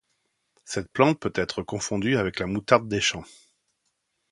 Cette 0.65 0.89
plante 0.91 1.19
peut 1.19 1.31
être 1.35 1.61
confondue 1.61 2.17
avec 2.17 2.39
la 2.39 2.47
moutarde 2.47 2.87
des 2.87 3.01
champs. 3.01 3.23